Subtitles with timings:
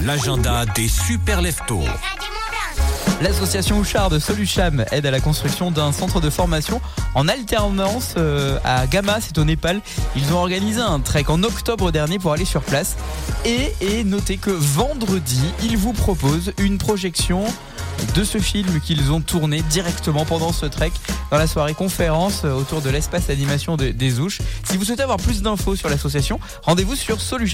[0.00, 1.84] L'agenda des super leftos.
[3.22, 6.82] L'association Ouchard de Solucham aide à la construction d'un centre de formation
[7.14, 9.80] en alternance euh, à Gama, c'est au Népal.
[10.16, 12.96] Ils ont organisé un trek en octobre dernier pour aller sur place.
[13.46, 17.44] Et, notez que vendredi, ils vous proposent une projection
[18.14, 20.92] de ce film qu'ils ont tourné directement pendant ce trek
[21.30, 24.42] dans la soirée conférence euh, autour de l'espace d'animation des Ouches.
[24.64, 27.44] Si vous souhaitez avoir plus d'infos sur l'association, rendez-vous sur Solucham.